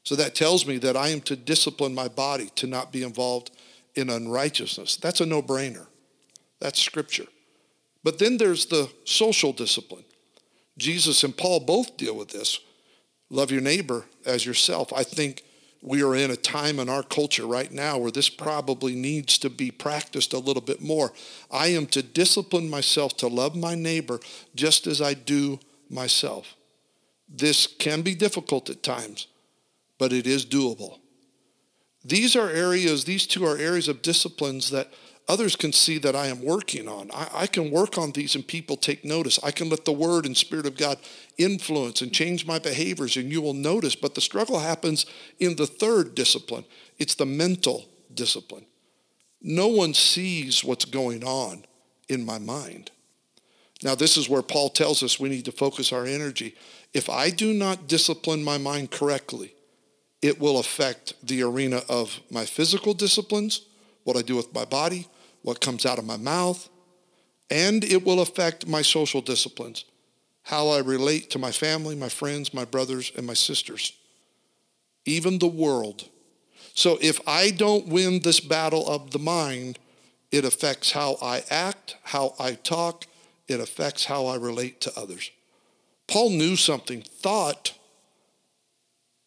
So 0.03 0.17
that 0.17 0.35
tells 0.35 0.67
me 0.67 0.77
that 0.79 0.97
I 0.97 1.07
am 1.07 1.21
to 1.21 1.37
discipline 1.37 1.95
my 1.95 2.09
body 2.09 2.49
to 2.57 2.67
not 2.67 2.91
be 2.91 3.03
involved 3.03 3.51
in 3.95 4.09
unrighteousness. 4.09 4.97
That's 4.97 5.21
a 5.21 5.25
no 5.25 5.41
brainer. 5.41 5.87
That's 6.59 6.81
scripture. 6.81 7.27
But 8.03 8.19
then 8.19 8.37
there's 8.37 8.65
the 8.65 8.89
social 9.05 9.53
discipline. 9.53 10.03
Jesus 10.77 11.23
and 11.23 11.35
Paul 11.35 11.61
both 11.61 11.97
deal 11.97 12.15
with 12.15 12.29
this. 12.29 12.59
Love 13.29 13.51
your 13.51 13.61
neighbor 13.61 14.05
as 14.25 14.45
yourself. 14.45 14.91
I 14.93 15.03
think 15.03 15.43
we 15.81 16.01
are 16.01 16.15
in 16.15 16.31
a 16.31 16.35
time 16.35 16.79
in 16.79 16.87
our 16.87 17.03
culture 17.03 17.45
right 17.45 17.71
now 17.71 17.97
where 17.97 18.11
this 18.11 18.29
probably 18.29 18.95
needs 18.95 19.37
to 19.39 19.49
be 19.49 19.69
practiced 19.69 20.33
a 20.33 20.39
little 20.39 20.61
bit 20.61 20.81
more. 20.81 21.11
I 21.51 21.67
am 21.67 21.87
to 21.87 22.01
discipline 22.01 22.69
myself 22.69 23.17
to 23.17 23.27
love 23.27 23.55
my 23.55 23.75
neighbor 23.75 24.19
just 24.55 24.87
as 24.87 25.01
I 25.01 25.13
do 25.13 25.59
myself. 25.89 26.55
This 27.27 27.67
can 27.67 28.01
be 28.01 28.15
difficult 28.15 28.69
at 28.69 28.83
times, 28.83 29.27
but 29.97 30.13
it 30.13 30.25
is 30.25 30.45
doable. 30.45 30.99
These 32.05 32.35
are 32.35 32.49
areas, 32.49 33.05
these 33.05 33.27
two 33.27 33.45
are 33.45 33.57
areas 33.57 33.87
of 33.87 34.01
disciplines 34.01 34.69
that 34.71 34.91
others 35.27 35.55
can 35.55 35.73
see 35.73 35.97
that 35.99 36.15
I 36.15 36.27
am 36.27 36.43
working 36.43 36.87
on. 36.87 37.09
I, 37.11 37.29
I, 37.33 37.47
can 37.47 37.71
work 37.71 37.97
on 37.97 38.11
these 38.11 38.35
and 38.35 38.45
people 38.45 38.75
take 38.75 39.05
notice. 39.05 39.39
I 39.43 39.51
can 39.51 39.69
let 39.69 39.85
the 39.85 39.91
Word 39.91 40.25
and 40.25 40.35
Spirit 40.35 40.65
of 40.65 40.77
God 40.77 40.97
influence 41.37 42.01
and 42.01 42.13
change 42.13 42.45
my 42.45 42.59
behaviors, 42.59 43.15
and 43.15 43.31
you 43.31 43.41
will 43.41 43.53
notice. 43.53 43.95
But 43.95 44.15
the 44.15 44.21
struggle 44.21 44.59
happens 44.59 45.05
in 45.39 45.55
the 45.55 45.67
third 45.67 46.15
discipline 46.15 46.65
it's 46.99 47.15
the 47.15 47.25
mental 47.25 47.85
discipline. 48.13 48.65
No 49.41 49.67
one 49.67 49.93
sees 49.93 50.63
what's 50.63 50.85
going 50.85 51.23
on 51.23 51.65
in 52.07 52.25
my 52.25 52.39
mind. 52.39 52.91
Now, 53.83 53.95
this 53.95 54.15
is 54.15 54.29
where 54.29 54.41
Paul 54.41 54.69
tells 54.69 55.03
us 55.03 55.19
we 55.19 55.29
need 55.29 55.45
to 55.45 55.51
focus 55.51 55.91
our 55.91 56.05
energy. 56.05 56.55
If 56.93 57.09
I 57.09 57.29
do 57.29 57.53
not 57.53 57.87
discipline 57.87 58.43
my 58.43 58.57
mind 58.57 58.91
correctly, 58.91 59.53
it 60.21 60.39
will 60.39 60.59
affect 60.59 61.13
the 61.25 61.43
arena 61.43 61.81
of 61.89 62.21
my 62.31 62.45
physical 62.45 62.93
disciplines, 62.93 63.61
what 64.03 64.17
I 64.17 64.21
do 64.21 64.35
with 64.35 64.53
my 64.53 64.65
body, 64.65 65.07
what 65.41 65.61
comes 65.61 65.85
out 65.85 65.99
of 65.99 66.05
my 66.05 66.17
mouth, 66.17 66.69
and 67.49 67.83
it 67.83 68.05
will 68.05 68.21
affect 68.21 68.67
my 68.67 68.81
social 68.81 69.21
disciplines, 69.21 69.85
how 70.43 70.69
I 70.69 70.79
relate 70.79 71.29
to 71.31 71.39
my 71.39 71.51
family, 71.51 71.95
my 71.95 72.09
friends, 72.09 72.53
my 72.53 72.65
brothers, 72.65 73.11
and 73.15 73.25
my 73.25 73.33
sisters, 73.33 73.93
even 75.05 75.39
the 75.39 75.47
world. 75.47 76.09
So 76.73 76.97
if 77.01 77.19
I 77.27 77.51
don't 77.51 77.87
win 77.87 78.19
this 78.19 78.39
battle 78.39 78.87
of 78.87 79.11
the 79.11 79.19
mind, 79.19 79.77
it 80.31 80.45
affects 80.45 80.91
how 80.91 81.17
I 81.21 81.43
act, 81.49 81.97
how 82.03 82.33
I 82.39 82.53
talk, 82.53 83.05
it 83.47 83.59
affects 83.59 84.05
how 84.05 84.25
I 84.25 84.35
relate 84.37 84.81
to 84.81 84.99
others. 84.99 85.29
Paul 86.07 86.31
knew 86.31 86.55
something. 86.55 87.01
Thought 87.01 87.73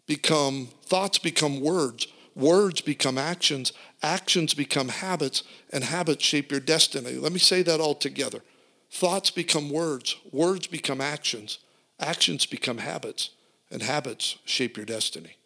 become 0.06 0.68
thoughts 0.82 1.18
become 1.18 1.60
words. 1.60 2.08
Words 2.34 2.80
become 2.80 3.16
actions, 3.16 3.72
actions 4.06 4.54
become 4.54 4.88
habits, 4.88 5.42
and 5.72 5.84
habits 5.84 6.24
shape 6.24 6.50
your 6.50 6.60
destiny. 6.60 7.14
Let 7.14 7.32
me 7.32 7.38
say 7.38 7.62
that 7.62 7.80
all 7.80 7.94
together. 7.94 8.42
Thoughts 8.90 9.30
become 9.30 9.68
words, 9.70 10.16
words 10.32 10.66
become 10.66 11.00
actions, 11.00 11.58
Actions 11.98 12.44
become 12.44 12.78
habits, 12.78 13.30
and 13.70 13.82
habits 13.82 14.36
shape 14.44 14.76
your 14.76 14.86
destiny. 14.86 15.36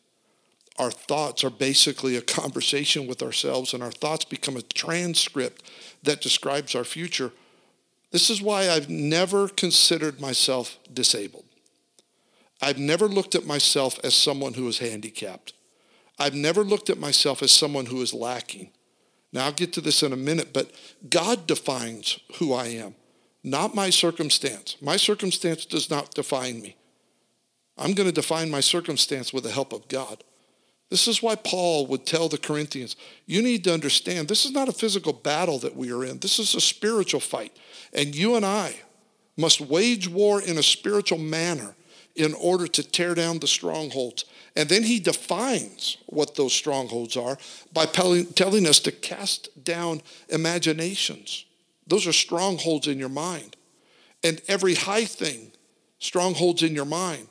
Our 0.78 0.90
thoughts 0.90 1.44
are 1.44 1.50
basically 1.50 2.16
a 2.16 2.22
conversation 2.22 3.06
with 3.06 3.22
ourselves, 3.22 3.72
and 3.72 3.82
our 3.82 3.92
thoughts 3.92 4.24
become 4.24 4.56
a 4.56 4.62
transcript 4.62 5.62
that 6.02 6.20
describes 6.20 6.74
our 6.74 6.84
future. 6.84 7.32
This 8.10 8.30
is 8.30 8.42
why 8.42 8.68
I've 8.68 8.88
never 8.88 9.48
considered 9.48 10.20
myself 10.20 10.78
disabled. 10.92 11.44
I've 12.60 12.78
never 12.78 13.06
looked 13.06 13.34
at 13.34 13.46
myself 13.46 13.98
as 14.02 14.14
someone 14.14 14.54
who 14.54 14.66
is 14.68 14.78
handicapped. 14.78 15.52
I've 16.20 16.34
never 16.34 16.62
looked 16.62 16.90
at 16.90 16.98
myself 16.98 17.42
as 17.42 17.50
someone 17.50 17.86
who 17.86 18.02
is 18.02 18.12
lacking. 18.12 18.70
Now, 19.32 19.46
I'll 19.46 19.52
get 19.52 19.72
to 19.72 19.80
this 19.80 20.02
in 20.02 20.12
a 20.12 20.16
minute, 20.16 20.52
but 20.52 20.70
God 21.08 21.46
defines 21.46 22.20
who 22.36 22.52
I 22.52 22.66
am, 22.66 22.94
not 23.42 23.74
my 23.74 23.88
circumstance. 23.88 24.76
My 24.82 24.98
circumstance 24.98 25.64
does 25.64 25.88
not 25.88 26.12
define 26.12 26.60
me. 26.60 26.76
I'm 27.78 27.94
going 27.94 28.08
to 28.08 28.14
define 28.14 28.50
my 28.50 28.60
circumstance 28.60 29.32
with 29.32 29.44
the 29.44 29.50
help 29.50 29.72
of 29.72 29.88
God. 29.88 30.22
This 30.90 31.08
is 31.08 31.22
why 31.22 31.36
Paul 31.36 31.86
would 31.86 32.04
tell 32.04 32.28
the 32.28 32.36
Corinthians, 32.36 32.96
you 33.24 33.40
need 33.40 33.64
to 33.64 33.72
understand 33.72 34.28
this 34.28 34.44
is 34.44 34.50
not 34.50 34.68
a 34.68 34.72
physical 34.72 35.12
battle 35.12 35.58
that 35.60 35.76
we 35.76 35.90
are 35.92 36.04
in. 36.04 36.18
This 36.18 36.38
is 36.38 36.54
a 36.54 36.60
spiritual 36.60 37.20
fight. 37.20 37.56
And 37.94 38.14
you 38.14 38.34
and 38.34 38.44
I 38.44 38.74
must 39.38 39.60
wage 39.60 40.08
war 40.08 40.42
in 40.42 40.58
a 40.58 40.62
spiritual 40.62 41.18
manner 41.18 41.76
in 42.20 42.34
order 42.34 42.66
to 42.66 42.82
tear 42.82 43.14
down 43.14 43.38
the 43.38 43.48
strongholds. 43.48 44.26
And 44.54 44.68
then 44.68 44.82
he 44.82 45.00
defines 45.00 45.96
what 46.06 46.34
those 46.34 46.52
strongholds 46.52 47.16
are 47.16 47.38
by 47.72 47.86
telling 47.86 48.66
us 48.66 48.78
to 48.80 48.92
cast 48.92 49.64
down 49.64 50.02
imaginations. 50.28 51.46
Those 51.86 52.06
are 52.06 52.12
strongholds 52.12 52.86
in 52.86 52.98
your 52.98 53.08
mind. 53.08 53.56
And 54.22 54.42
every 54.48 54.74
high 54.74 55.06
thing, 55.06 55.52
strongholds 55.98 56.62
in 56.62 56.74
your 56.74 56.84
mind 56.84 57.26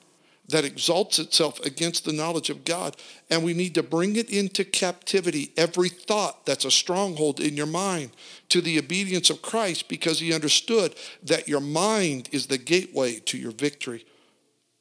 that 0.47 0.65
exalts 0.65 1.19
itself 1.19 1.59
against 1.63 2.05
the 2.05 2.13
knowledge 2.13 2.49
of 2.49 2.65
God. 2.65 2.97
And 3.29 3.43
we 3.43 3.53
need 3.53 3.75
to 3.75 3.83
bring 3.83 4.15
it 4.15 4.31
into 4.31 4.65
captivity, 4.65 5.51
every 5.55 5.89
thought 5.89 6.47
that's 6.47 6.65
a 6.65 6.71
stronghold 6.71 7.39
in 7.39 7.55
your 7.55 7.67
mind, 7.67 8.09
to 8.49 8.59
the 8.59 8.79
obedience 8.79 9.29
of 9.29 9.43
Christ 9.43 9.87
because 9.87 10.19
he 10.19 10.33
understood 10.33 10.95
that 11.21 11.47
your 11.47 11.59
mind 11.59 12.29
is 12.31 12.47
the 12.47 12.57
gateway 12.57 13.19
to 13.19 13.37
your 13.37 13.51
victory 13.51 14.03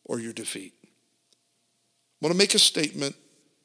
or 0.08 0.18
your 0.18 0.32
defeat. 0.32 0.74
I 0.82 0.88
want 2.20 2.32
to 2.32 2.38
make 2.38 2.54
a 2.54 2.58
statement. 2.58 3.14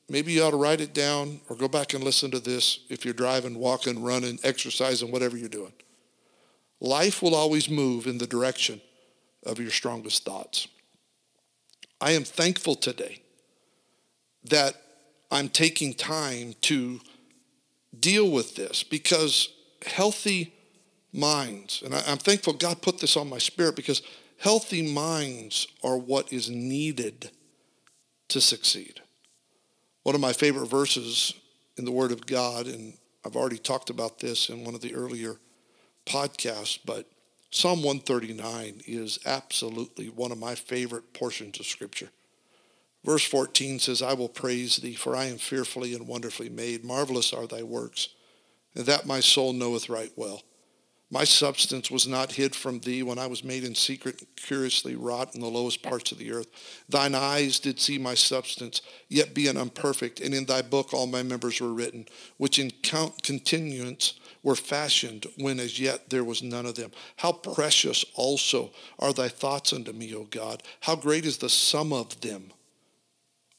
Maybe 0.10 0.34
you 0.34 0.44
ought 0.44 0.52
to 0.52 0.58
write 0.58 0.82
it 0.82 0.94
down 0.94 1.40
or 1.50 1.56
go 1.56 1.68
back 1.68 1.94
and 1.94 2.04
listen 2.04 2.30
to 2.32 2.40
this 2.40 2.80
if 2.90 3.04
you're 3.04 3.14
driving, 3.14 3.58
walking, 3.58 4.04
running, 4.04 4.38
exercising, 4.44 5.12
whatever 5.12 5.38
you're 5.38 5.50
doing. 5.50 5.74
Life 6.80 7.22
will 7.22 7.34
always 7.34 7.70
move 7.70 8.06
in 8.06 8.18
the 8.18 8.28
direction 8.28 8.82
of 9.46 9.60
your 9.60 9.72
strongest 9.72 10.26
thoughts. 10.26 10.68
I 12.00 12.12
am 12.12 12.26
thankful 12.26 12.76
today 12.76 13.22
that 14.50 14.76
I'm 15.32 15.50
taking 15.50 15.94
time 15.94 16.54
to 16.62 17.00
deal 17.98 18.30
with 18.30 18.56
this 18.56 18.84
because 18.84 19.50
healthy 19.86 20.54
minds, 21.14 21.82
and 21.84 21.96
I, 21.96 22.02
am 22.08 22.18
thankful 22.18 22.54
God 22.54 22.82
put 22.82 23.00
this 23.00 23.16
on 23.16 23.30
my 23.30 23.38
spirit 23.38 23.76
because 23.76 24.02
healthy 24.44 24.82
minds 24.82 25.68
are 25.86 25.98
what 25.98 26.34
is 26.34 26.50
needed 26.50 27.32
to 28.28 28.42
succeed. 28.42 29.00
One 30.04 30.16
of 30.16 30.22
my 30.22 30.34
favorite 30.34 30.68
verses 30.68 31.34
in 31.78 31.86
the 31.86 31.92
Word 31.92 32.12
of 32.12 32.26
God, 32.26 32.68
and 32.68 32.98
I've 33.26 33.38
already 33.38 33.58
talked 33.58 33.90
about 33.90 34.20
this 34.20 34.50
in 34.50 34.66
one 34.66 34.76
of 34.76 34.82
the 34.82 34.96
earlier 34.96 35.38
podcasts, 36.06 36.78
but 36.84 37.10
Psalm 37.52 37.84
139 37.84 38.82
is 38.86 39.18
absolutely 39.26 40.10
one 40.10 40.34
of 40.34 40.38
my 40.38 40.56
favorite 40.56 41.14
portions 41.14 41.62
of 41.62 41.66
Scripture. 41.66 42.10
Verse 43.06 43.24
14 43.24 43.80
says, 43.80 44.02
I 44.02 44.14
will 44.14 44.28
praise 44.28 44.76
thee, 44.76 44.96
for 44.96 45.16
I 45.16 45.26
am 45.26 45.38
fearfully 45.38 45.94
and 45.94 46.06
wonderfully 46.06 46.50
made. 46.50 46.84
Marvelous 46.84 47.32
are 47.32 47.48
thy 47.48 47.64
works, 47.64 48.10
and 48.76 48.86
that 48.88 49.06
my 49.06 49.22
soul 49.22 49.54
knoweth 49.54 49.88
right 49.88 50.12
well. 50.18 50.42
My 51.14 51.26
substance 51.26 51.92
was 51.92 52.08
not 52.08 52.32
hid 52.32 52.56
from 52.56 52.80
thee 52.80 53.04
when 53.04 53.20
I 53.20 53.28
was 53.28 53.44
made 53.44 53.64
in 53.64 53.76
secret, 53.76 54.24
curiously 54.36 54.96
wrought 54.96 55.36
in 55.36 55.42
the 55.42 55.48
lowest 55.48 55.84
parts 55.84 56.12
of 56.12 56.18
the 56.18 56.32
earth. 56.32 56.48
Thine 56.90 57.14
eyes 57.14 57.60
did 57.60 57.80
see 57.80 58.00
my 58.00 58.16
substance, 58.16 58.82
yet 59.10 59.36
being 59.36 59.56
imperfect, 59.56 60.20
and 60.20 60.34
in 60.34 60.46
thy 60.46 60.64
book 60.64 60.92
all 60.92 61.06
my 61.06 61.22
members 61.22 61.62
were 61.62 61.72
written, 61.72 62.08
which 62.38 62.58
in 62.58 62.72
count 62.82 63.22
continuance 63.22 64.16
were 64.42 64.56
fashioned 64.56 65.28
when 65.38 65.60
as 65.60 65.80
yet 65.80 66.10
there 66.10 66.24
was 66.24 66.42
none 66.42 66.66
of 66.66 66.74
them. 66.74 66.90
How 67.18 67.32
precious 67.32 68.04
also 68.16 68.72
are 68.98 69.14
thy 69.14 69.28
thoughts 69.28 69.72
unto 69.72 69.92
me, 69.92 70.16
O 70.16 70.24
God. 70.24 70.64
How 70.82 70.96
great 70.96 71.26
is 71.26 71.38
the 71.38 71.48
sum 71.48 71.94
of 71.94 72.22
them. 72.22 72.52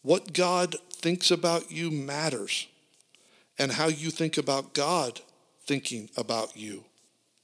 What 0.02 0.32
God 0.32 0.74
thinks 0.92 1.30
about 1.30 1.70
you 1.70 1.92
matters, 1.92 2.66
and 3.60 3.70
how 3.70 3.86
you 3.86 4.10
think 4.10 4.38
about 4.38 4.74
God 4.74 5.20
thinking 5.68 6.10
about 6.16 6.56
you 6.56 6.84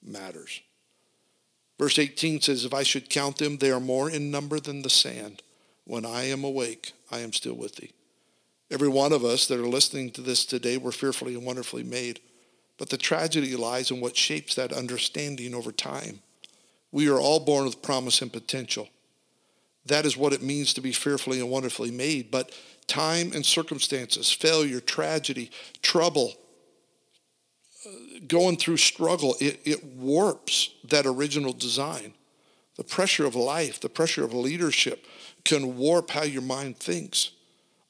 matters. 0.03 0.61
Verse 1.79 1.99
18 1.99 2.43
says, 2.43 2.65
If 2.65 2.75
I 2.75 2.83
should 2.83 3.09
count 3.09 3.39
them, 3.39 3.57
they 3.57 3.71
are 3.71 3.81
more 3.81 4.11
in 4.11 4.31
number 4.31 4.61
than 4.61 4.83
the 4.83 4.91
sand. 4.91 5.43
When 5.85 6.05
I 6.05 6.25
am 6.25 6.45
awake, 6.45 6.93
I 7.11 7.21
am 7.21 7.33
still 7.33 7.55
with 7.55 7.77
thee. 7.77 7.93
Every 8.71 8.89
one 8.89 9.13
of 9.13 9.25
us 9.25 9.47
that 9.47 9.59
are 9.59 9.67
listening 9.67 10.11
to 10.13 10.21
this 10.21 10.45
today 10.45 10.77
were 10.77 10.93
fearfully 10.93 11.35
and 11.35 11.45
wonderfully 11.45 11.83
made. 11.83 12.21
But 12.79 12.91
the 12.91 12.97
tragedy 12.97 13.57
lies 13.57 13.91
in 13.91 14.01
what 14.01 14.17
shapes 14.17 14.55
that 14.55 14.73
understanding 14.73 15.55
over 15.55 15.73
time. 15.73 16.21
We 16.93 17.09
are 17.09 17.19
all 17.19 17.41
born 17.41 17.65
with 17.65 17.83
promise 17.83 18.23
and 18.23 18.33
potential. 18.33 18.89
That 19.87 20.07
is 20.07 20.17
what 20.17 20.33
it 20.33 20.43
means 20.43 20.75
to 20.75 20.81
be 20.81 20.93
fearfully 20.93 21.41
and 21.41 21.51
wonderfully 21.51 21.91
made. 21.91 22.31
But 22.31 22.53
time 22.87 23.33
and 23.35 23.45
circumstances, 23.45 24.31
failure, 24.31 24.81
tragedy, 24.81 25.51
trouble, 25.83 26.35
going 28.27 28.57
through 28.57 28.77
struggle, 28.79 29.37
it, 29.41 29.61
it 29.65 29.85
warps 29.85 30.71
that 30.85 31.07
original 31.07 31.53
design. 31.53 32.15
The 32.77 32.85
pressure 32.85 33.27
of 33.27 33.35
life, 33.35 33.81
the 33.81 33.89
pressure 33.89 34.25
of 34.25 34.33
leadership 34.33 35.07
can 35.45 35.77
warp 35.77 36.11
how 36.11 36.23
your 36.23 36.43
mind 36.43 36.79
thinks 36.79 37.33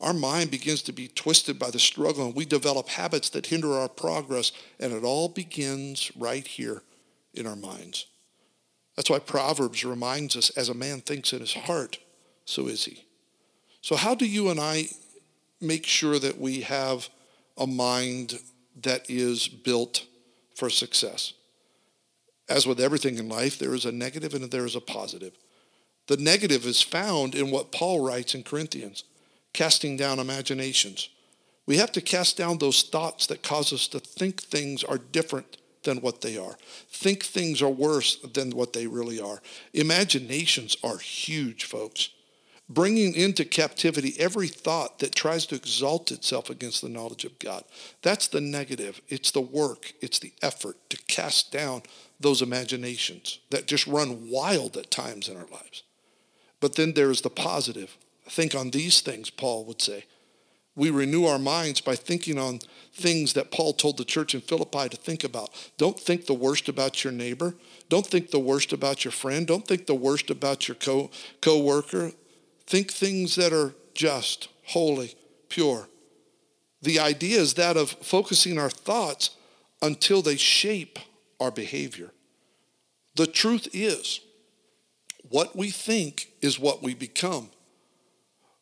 our 0.00 0.14
mind 0.14 0.50
begins 0.50 0.82
to 0.82 0.92
be 0.92 1.09
twisted 1.09 1.59
by 1.59 1.70
the 1.70 1.78
struggle 1.78 2.26
and 2.26 2.35
we 2.35 2.47
develop 2.47 2.88
habits 2.88 3.28
that 3.30 3.47
hinder 3.47 3.75
our 3.75 3.88
progress. 3.88 4.50
And 4.78 4.92
it 4.92 5.04
all 5.04 5.28
begins 5.28 6.11
right 6.16 6.47
here 6.47 6.82
in 7.35 7.47
our 7.47 7.56
minds. 7.56 8.06
That's 8.97 9.11
why 9.11 9.18
Proverbs 9.18 9.85
reminds 9.85 10.37
us 10.37 10.50
as 10.50 10.68
a 10.68 10.75
man 10.75 11.00
thinks 11.00 11.32
in 11.32 11.40
his 11.40 11.54
heart, 11.54 11.99
so 12.44 12.66
is 12.66 12.85
he. 12.85 13.04
So, 13.82 13.97
how 13.97 14.14
do 14.14 14.26
you 14.26 14.50
and 14.50 14.61
I 14.61 14.88
make 15.61 15.87
sure 15.87 16.18
that 16.18 16.38
we 16.38 16.62
have 16.62 17.09
a 17.56 17.66
mind 17.66 18.38
that 18.82 19.08
is 19.08 19.49
built 19.49 20.06
for 20.54 20.70
success? 20.70 21.32
As 22.49 22.66
with 22.66 22.80
everything 22.80 23.18
in 23.18 23.28
life, 23.28 23.58
there 23.58 23.75
is 23.75 23.84
a 23.84 23.92
negative 23.92 24.34
and 24.34 24.50
there 24.50 24.66
is 24.66 24.75
a 24.75 24.80
positive. 24.80 25.32
The 26.08 26.16
negative 26.16 26.66
is 26.66 26.82
found 26.82 27.34
in 27.34 27.50
what 27.50 27.70
Paul 27.70 28.00
writes 28.00 28.34
in 28.34 28.42
Corinthians 28.42 29.04
casting 29.52 29.96
down 29.96 30.18
imaginations. 30.18 31.08
We 31.66 31.76
have 31.76 31.92
to 31.92 32.00
cast 32.00 32.37
down 32.37 32.58
those 32.58 32.82
thoughts 32.82 33.26
that 33.26 33.42
cause 33.42 33.72
us 33.72 33.87
to 33.88 34.00
think 34.00 34.42
things 34.42 34.82
are 34.82 34.99
different 34.99 35.56
than 35.82 36.00
what 36.00 36.20
they 36.20 36.37
are, 36.37 36.58
think 36.90 37.22
things 37.22 37.62
are 37.62 37.70
worse 37.70 38.16
than 38.34 38.50
what 38.50 38.72
they 38.72 38.87
really 38.87 39.20
are. 39.20 39.40
Imaginations 39.72 40.76
are 40.82 40.99
huge, 40.99 41.64
folks. 41.64 42.10
Bringing 42.73 43.15
into 43.15 43.45
captivity 43.45 44.15
every 44.19 44.47
thought 44.47 45.00
that 45.00 45.15
tries 45.15 45.45
to 45.47 45.57
exalt 45.57 46.12
itself 46.12 46.49
against 46.49 46.81
the 46.81 46.89
knowledge 46.89 47.25
of 47.25 47.39
God. 47.41 47.65
That's 48.00 48.29
the 48.29 48.41
negative. 48.41 49.03
It's 49.09 49.33
the 49.33 49.41
work, 49.41 49.93
it's 50.00 50.21
the 50.21 50.33
effort 50.41 50.77
to 50.91 50.97
cast 51.09 51.50
down 51.50 51.83
those 52.21 52.43
imaginations 52.43 53.41
that 53.50 53.67
just 53.67 53.87
run 53.87 54.31
wild 54.31 54.77
at 54.77 54.91
times 54.91 55.29
in 55.29 55.37
our 55.37 55.49
lives. 55.50 55.83
But 56.61 56.77
then 56.77 56.93
there's 56.93 57.23
the 57.23 57.31
positive 57.31 57.97
Think 58.31 58.55
on 58.55 58.71
these 58.71 59.00
things, 59.00 59.29
Paul 59.29 59.65
would 59.65 59.83
say. 59.83 60.05
We 60.77 60.91
renew 60.91 61.25
our 61.25 61.39
minds 61.39 61.81
by 61.81 61.97
thinking 61.97 62.39
on 62.39 62.61
things 62.95 63.33
that 63.33 63.50
Paul 63.50 63.73
told 63.73 63.97
the 63.97 64.05
church 64.05 64.35
in 64.35 64.41
Philippi 64.41 64.89
to 64.89 64.97
think 64.97 65.25
about. 65.25 65.50
Don't 65.77 65.99
think 65.99 66.27
the 66.27 66.35
worst 66.35 66.69
about 66.69 67.03
your 67.03 67.12
neighbor. 67.12 67.55
Don't 67.89 68.07
think 68.07 68.31
the 68.31 68.39
worst 68.39 68.73
about 68.73 69.05
your 69.05 69.11
friend. 69.11 69.49
Don't 69.49 69.67
think 69.67 69.87
the 69.87 69.97
worst 69.97 70.31
about 70.31 70.69
your 70.69 70.77
co 70.77 71.11
co-worker. 71.41 72.12
Think 72.71 72.93
things 72.93 73.35
that 73.35 73.53
are 73.53 73.75
just, 73.95 74.49
holy, 74.67 75.17
pure. 75.49 75.89
The 76.81 77.00
idea 77.00 77.41
is 77.41 77.55
that 77.55 77.77
of 77.77 77.91
focusing 77.91 78.61
our 78.61 78.71
thoughts 78.71 79.31
until 79.83 80.23
they 80.23 80.37
shape 80.37 81.00
our 81.41 81.50
behavior. 81.50 82.12
The 83.17 83.27
truth 83.27 83.67
is, 83.73 84.21
what 85.29 85.57
we 85.57 85.71
think 85.71 86.29
is 86.41 86.61
what 86.61 86.81
we 86.81 86.95
become. 86.95 87.50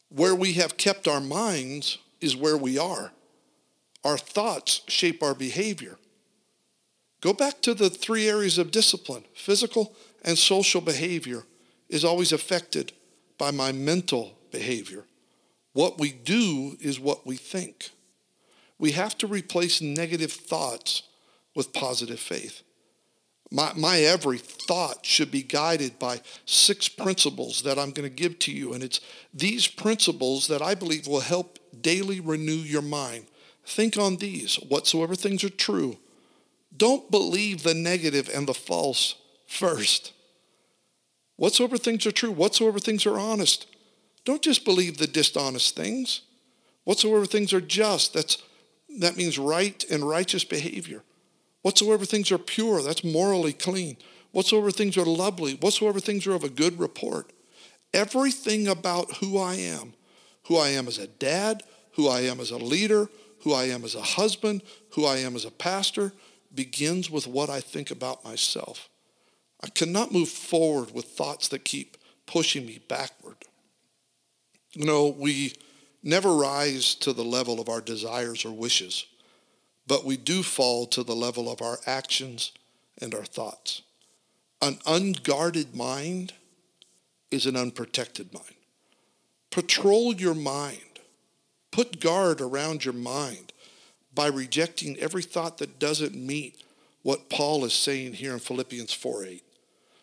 Where 0.08 0.34
we 0.34 0.54
have 0.54 0.78
kept 0.78 1.06
our 1.06 1.20
minds 1.20 1.98
is 2.22 2.34
where 2.34 2.56
we 2.56 2.78
are. 2.78 3.12
Our 4.06 4.16
thoughts 4.16 4.80
shape 4.88 5.22
our 5.22 5.34
behavior. 5.34 5.98
Go 7.20 7.34
back 7.34 7.60
to 7.60 7.74
the 7.74 7.90
three 7.90 8.26
areas 8.26 8.56
of 8.56 8.70
discipline 8.70 9.24
physical 9.34 9.94
and 10.24 10.38
social 10.38 10.80
behavior 10.80 11.44
is 11.90 12.06
always 12.06 12.32
affected 12.32 12.94
by 13.38 13.50
my 13.50 13.72
mental 13.72 14.36
behavior. 14.50 15.04
What 15.72 15.98
we 15.98 16.10
do 16.12 16.76
is 16.80 16.98
what 16.98 17.26
we 17.26 17.36
think. 17.36 17.90
We 18.78 18.92
have 18.92 19.16
to 19.18 19.26
replace 19.26 19.80
negative 19.80 20.32
thoughts 20.32 21.02
with 21.54 21.72
positive 21.72 22.20
faith. 22.20 22.62
My, 23.50 23.72
my 23.74 24.00
every 24.00 24.38
thought 24.38 25.06
should 25.06 25.30
be 25.30 25.42
guided 25.42 25.98
by 25.98 26.20
six 26.44 26.88
principles 26.88 27.62
that 27.62 27.78
I'm 27.78 27.92
going 27.92 28.08
to 28.08 28.14
give 28.14 28.38
to 28.40 28.52
you. 28.52 28.74
And 28.74 28.82
it's 28.82 29.00
these 29.32 29.66
principles 29.66 30.48
that 30.48 30.60
I 30.60 30.74
believe 30.74 31.06
will 31.06 31.20
help 31.20 31.58
daily 31.80 32.20
renew 32.20 32.52
your 32.52 32.82
mind. 32.82 33.26
Think 33.64 33.96
on 33.96 34.16
these 34.16 34.56
whatsoever 34.56 35.14
things 35.14 35.44
are 35.44 35.50
true. 35.50 35.96
Don't 36.76 37.10
believe 37.10 37.62
the 37.62 37.74
negative 37.74 38.30
and 38.32 38.46
the 38.46 38.54
false 38.54 39.14
first. 39.46 40.12
Whatsoever 41.38 41.78
things 41.78 42.04
are 42.04 42.10
true, 42.10 42.32
whatsoever 42.32 42.80
things 42.80 43.06
are 43.06 43.16
honest. 43.16 43.66
Don't 44.24 44.42
just 44.42 44.64
believe 44.64 44.98
the 44.98 45.06
dishonest 45.06 45.76
things. 45.76 46.22
Whatsoever 46.82 47.26
things 47.26 47.52
are 47.52 47.60
just, 47.60 48.12
that's, 48.12 48.42
that 48.98 49.16
means 49.16 49.38
right 49.38 49.84
and 49.88 50.02
righteous 50.02 50.42
behavior. 50.42 51.04
Whatsoever 51.62 52.04
things 52.04 52.32
are 52.32 52.38
pure, 52.38 52.82
that's 52.82 53.04
morally 53.04 53.52
clean. 53.52 53.96
Whatsoever 54.32 54.72
things 54.72 54.96
are 54.96 55.04
lovely, 55.04 55.54
whatsoever 55.54 56.00
things 56.00 56.26
are 56.26 56.34
of 56.34 56.42
a 56.42 56.48
good 56.48 56.76
report. 56.80 57.32
Everything 57.94 58.66
about 58.66 59.18
who 59.18 59.38
I 59.38 59.54
am, 59.54 59.94
who 60.48 60.56
I 60.56 60.70
am 60.70 60.88
as 60.88 60.98
a 60.98 61.06
dad, 61.06 61.62
who 61.92 62.08
I 62.08 62.22
am 62.22 62.40
as 62.40 62.50
a 62.50 62.58
leader, 62.58 63.08
who 63.42 63.54
I 63.54 63.64
am 63.64 63.84
as 63.84 63.94
a 63.94 64.02
husband, 64.02 64.62
who 64.90 65.04
I 65.04 65.18
am 65.18 65.36
as 65.36 65.44
a 65.44 65.52
pastor, 65.52 66.12
begins 66.52 67.08
with 67.08 67.28
what 67.28 67.48
I 67.48 67.60
think 67.60 67.92
about 67.92 68.24
myself. 68.24 68.88
I 69.62 69.68
cannot 69.68 70.12
move 70.12 70.28
forward 70.28 70.94
with 70.94 71.06
thoughts 71.06 71.48
that 71.48 71.64
keep 71.64 71.96
pushing 72.26 72.66
me 72.66 72.80
backward. 72.88 73.36
You 74.72 74.84
know, 74.84 75.08
we 75.08 75.54
never 76.02 76.34
rise 76.34 76.94
to 76.96 77.12
the 77.12 77.24
level 77.24 77.60
of 77.60 77.68
our 77.68 77.80
desires 77.80 78.44
or 78.44 78.52
wishes 78.52 79.06
but 79.88 80.04
we 80.04 80.18
do 80.18 80.42
fall 80.42 80.86
to 80.86 81.02
the 81.02 81.16
level 81.16 81.50
of 81.50 81.62
our 81.62 81.78
actions 81.86 82.52
and 83.00 83.14
our 83.14 83.24
thoughts. 83.24 83.82
An 84.60 84.78
unguarded 84.86 85.74
mind 85.74 86.34
is 87.30 87.46
an 87.46 87.56
unprotected 87.56 88.32
mind. 88.32 88.44
Patrol 89.50 90.14
your 90.14 90.34
mind. 90.34 90.82
Put 91.70 92.00
guard 92.00 92.40
around 92.40 92.84
your 92.84 92.94
mind 92.94 93.52
by 94.14 94.26
rejecting 94.26 94.98
every 94.98 95.22
thought 95.22 95.58
that 95.58 95.78
doesn't 95.78 96.14
meet 96.14 96.62
what 97.02 97.30
Paul 97.30 97.64
is 97.64 97.72
saying 97.72 98.14
here 98.14 98.34
in 98.34 98.40
Philippians 98.40 98.92
4 98.92 99.24
8. 99.24 99.42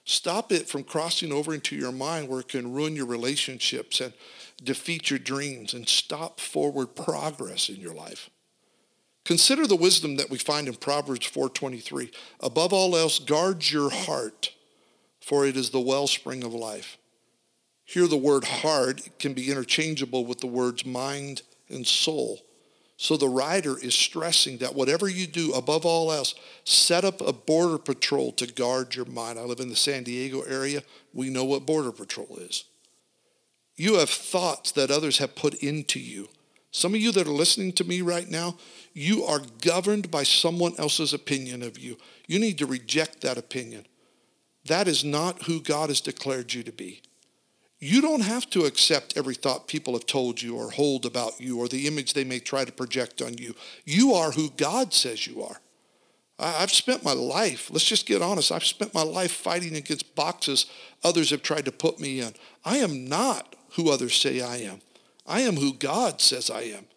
Stop 0.06 0.52
it 0.52 0.70
from 0.70 0.84
crossing 0.84 1.32
over 1.32 1.54
into 1.54 1.76
your 1.76 1.92
mind 1.92 2.30
where 2.30 2.40
it 2.40 2.48
can 2.48 2.72
ruin 2.72 2.96
your 2.96 3.08
relationships 3.08 4.00
and 4.00 4.14
defeat 4.64 5.10
your 5.10 5.20
dreams 5.20 5.74
and 5.74 5.90
stop 5.90 6.40
forward 6.40 6.96
progress 6.96 7.70
in 7.70 7.78
your 7.78 7.94
life. 7.94 8.30
Consider 9.26 9.66
the 9.66 9.76
wisdom 9.76 10.18
that 10.18 10.30
we 10.30 10.38
find 10.38 10.68
in 10.68 10.76
Proverbs 10.76 11.26
4:23. 11.26 12.12
Above 12.40 12.72
all 12.72 12.96
else, 12.96 13.18
guard 13.18 13.72
your 13.72 13.90
heart, 13.90 14.52
for 15.20 15.48
it 15.48 15.58
is 15.58 15.72
the 15.72 15.80
wellspring 15.80 16.44
of 16.44 16.54
life. 16.54 17.00
Here 17.84 18.08
the 18.08 18.16
word 18.16 18.44
heart 18.44 19.18
can 19.18 19.34
be 19.34 19.50
interchangeable 19.50 20.24
with 20.24 20.40
the 20.40 20.48
words 20.48 20.86
mind 20.86 21.42
and 21.68 21.88
soul. 21.88 22.45
So 22.98 23.18
the 23.18 23.28
writer 23.28 23.78
is 23.78 23.94
stressing 23.94 24.58
that 24.60 24.74
whatever 24.74 25.10
you 25.10 25.28
do, 25.28 25.54
above 25.54 25.86
all 25.86 26.12
else, 26.12 26.34
set 26.64 27.04
up 27.04 27.20
a 27.20 27.34
border 27.34 27.78
patrol 27.78 28.32
to 28.34 28.48
guard 28.48 28.96
your 28.96 29.06
mind. 29.06 29.38
I 29.38 29.44
live 29.44 29.60
in 29.60 29.70
the 29.70 29.76
San 29.76 30.04
Diego 30.04 30.42
area. 30.42 30.82
We 31.14 31.30
know 31.30 31.44
what 31.44 31.66
border 31.66 31.92
patrol 31.92 32.38
is. 32.38 32.64
You 33.76 33.96
have 33.96 34.10
thoughts 34.10 34.72
that 34.74 34.92
others 34.92 35.18
have 35.18 35.36
put 35.36 35.56
into 35.56 36.00
you. 36.00 36.30
Some 36.72 36.94
of 36.94 37.02
you 37.02 37.12
that 37.14 37.28
are 37.28 37.32
listening 37.32 37.74
to 37.74 37.84
me 37.84 38.02
right 38.02 38.30
now, 38.30 38.58
you 38.94 39.24
are 39.26 39.42
governed 39.62 40.10
by 40.10 40.24
someone 40.24 40.74
else's 40.78 41.14
opinion 41.14 41.64
of 41.64 41.78
you. 41.78 41.98
You 42.28 42.40
need 42.40 42.58
to 42.60 42.66
reject 42.66 43.22
that 43.22 43.38
opinion. 43.38 43.86
That 44.66 44.88
is 44.88 45.04
not 45.04 45.44
who 45.44 45.62
God 45.62 45.90
has 45.90 46.02
declared 46.02 46.54
you 46.54 46.64
to 46.64 46.72
be. 46.72 47.02
You 47.86 48.02
don't 48.02 48.22
have 48.22 48.50
to 48.50 48.66
accept 48.66 49.16
every 49.16 49.36
thought 49.36 49.68
people 49.68 49.94
have 49.94 50.08
told 50.08 50.42
you 50.42 50.58
or 50.58 50.72
hold 50.72 51.06
about 51.06 51.40
you 51.40 51.60
or 51.60 51.68
the 51.68 51.86
image 51.86 52.14
they 52.14 52.24
may 52.24 52.40
try 52.40 52.66
to 52.66 52.72
project 52.72 53.22
on 53.22 53.38
you. 53.38 53.54
You 53.84 54.14
are 54.14 54.32
who 54.32 54.50
God 54.50 54.92
says 54.92 55.28
you 55.28 55.44
are. 55.44 55.62
I've 56.40 56.72
spent 56.72 57.06
my 57.06 57.14
life, 57.14 57.70
let's 57.70 57.86
just 57.86 58.08
get 58.08 58.24
honest, 58.24 58.52
I've 58.52 58.66
spent 58.66 58.96
my 58.96 59.04
life 59.04 59.32
fighting 59.32 59.76
against 59.76 60.16
boxes 60.16 60.66
others 61.04 61.30
have 61.30 61.44
tried 61.44 61.66
to 61.66 61.72
put 61.72 62.00
me 62.00 62.22
in. 62.22 62.34
I 62.66 62.78
am 62.78 63.08
not 63.08 63.56
who 63.74 63.92
others 63.92 64.16
say 64.16 64.42
I 64.42 64.58
am. 64.58 64.82
I 65.28 65.42
am 65.42 65.56
who 65.56 65.72
God 65.72 66.22
says 66.22 66.50
I 66.50 66.62
am. 66.62 66.88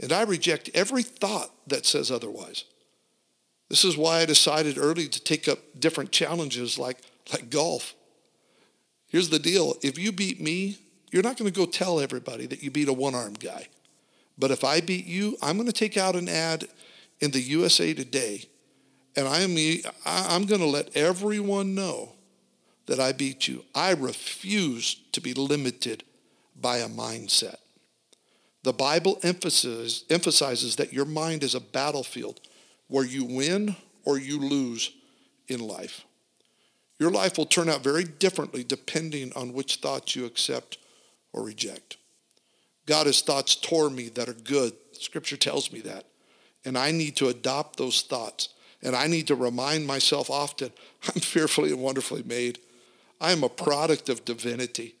And 0.00 0.14
I 0.14 0.22
reject 0.22 0.70
every 0.72 1.02
thought 1.02 1.50
that 1.66 1.84
says 1.84 2.10
otherwise. 2.10 2.64
This 3.68 3.84
is 3.84 3.98
why 3.98 4.20
I 4.20 4.24
decided 4.24 4.78
early 4.78 5.08
to 5.08 5.22
take 5.22 5.46
up 5.46 5.58
different 5.78 6.10
challenges 6.10 6.78
like, 6.78 7.00
like 7.30 7.50
golf. 7.50 7.94
Here's 9.12 9.28
the 9.28 9.38
deal 9.38 9.76
if 9.82 9.98
you 9.98 10.10
beat 10.10 10.40
me, 10.40 10.78
you're 11.10 11.22
not 11.22 11.36
going 11.36 11.52
to 11.52 11.56
go 11.56 11.66
tell 11.66 12.00
everybody 12.00 12.46
that 12.46 12.62
you 12.62 12.70
beat 12.70 12.88
a 12.88 12.94
one 12.94 13.14
armed 13.14 13.38
guy. 13.38 13.68
But 14.38 14.50
if 14.50 14.64
I 14.64 14.80
beat 14.80 15.04
you, 15.04 15.36
I'm 15.42 15.56
going 15.56 15.66
to 15.66 15.72
take 15.72 15.98
out 15.98 16.16
an 16.16 16.30
ad 16.30 16.66
in 17.20 17.30
the 17.30 17.40
USA 17.40 17.92
Today, 17.92 18.46
and 19.14 19.28
I 19.28 19.40
am, 19.40 19.54
I'm 20.06 20.46
going 20.46 20.62
to 20.62 20.66
let 20.66 20.96
everyone 20.96 21.74
know 21.74 22.14
that 22.86 22.98
I 22.98 23.12
beat 23.12 23.46
you. 23.46 23.66
I 23.74 23.92
refuse 23.92 24.96
to 25.12 25.20
be 25.20 25.34
limited 25.34 26.04
by 26.58 26.78
a 26.78 26.88
mindset. 26.88 27.56
The 28.62 28.72
Bible 28.72 29.18
emphasizes, 29.22 30.04
emphasizes 30.08 30.76
that 30.76 30.94
your 30.94 31.04
mind 31.04 31.42
is 31.42 31.54
a 31.54 31.60
battlefield 31.60 32.40
where 32.88 33.04
you 33.04 33.24
win 33.26 33.76
or 34.04 34.18
you 34.18 34.40
lose 34.40 34.90
in 35.48 35.60
life. 35.60 36.06
Your 37.02 37.10
life 37.10 37.36
will 37.36 37.46
turn 37.46 37.68
out 37.68 37.82
very 37.82 38.04
differently 38.04 38.62
depending 38.62 39.32
on 39.34 39.52
which 39.52 39.78
thoughts 39.78 40.14
you 40.14 40.24
accept 40.24 40.78
or 41.32 41.42
reject. 41.42 41.96
God 42.86 43.06
has 43.06 43.22
thoughts 43.22 43.56
toward 43.56 43.90
me 43.92 44.08
that 44.10 44.28
are 44.28 44.34
good. 44.34 44.74
Scripture 44.92 45.36
tells 45.36 45.72
me 45.72 45.80
that. 45.80 46.04
And 46.64 46.78
I 46.78 46.92
need 46.92 47.16
to 47.16 47.26
adopt 47.26 47.76
those 47.76 48.02
thoughts. 48.02 48.50
And 48.84 48.94
I 48.94 49.08
need 49.08 49.26
to 49.26 49.34
remind 49.34 49.84
myself 49.84 50.30
often 50.30 50.70
I'm 51.08 51.20
fearfully 51.20 51.72
and 51.72 51.82
wonderfully 51.82 52.22
made. 52.22 52.60
I 53.20 53.32
am 53.32 53.42
a 53.42 53.48
product 53.48 54.08
of 54.08 54.24
divinity. 54.24 54.94